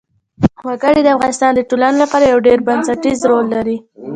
وګړي 0.67 1.01
د 1.03 1.07
افغانستان 1.15 1.51
د 1.55 1.61
ټولنې 1.69 1.97
لپاره 2.03 2.25
یو 2.31 2.39
ډېر 2.47 2.59
بنسټيز 2.67 3.19
رول 3.29 3.45
لري. 3.55 3.77